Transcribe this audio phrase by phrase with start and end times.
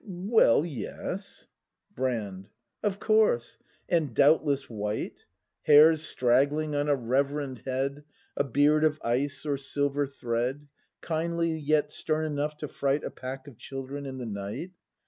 [0.03, 1.45] Well, yes
[1.93, 2.49] Brand.
[2.81, 5.19] Of course; and, doubtless, white.^
[5.67, 8.03] Hairs straggling on a reverend head,
[8.35, 10.67] A beard of ice or silver thread;
[11.01, 14.71] Kindly, yet stern enough to fright A pack of children in the night.